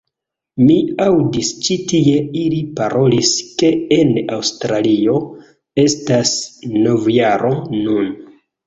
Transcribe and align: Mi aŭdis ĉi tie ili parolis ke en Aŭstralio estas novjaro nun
Mi 0.69 0.77
aŭdis 1.03 1.51
ĉi 1.67 1.77
tie 1.91 2.15
ili 2.45 2.63
parolis 2.81 3.31
ke 3.61 3.71
en 4.01 4.17
Aŭstralio 4.39 5.15
estas 5.87 6.37
novjaro 6.81 7.57
nun 7.81 8.15